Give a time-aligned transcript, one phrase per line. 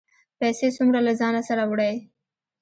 [0.39, 1.95] پیسې څومره له ځانه سره وړئ؟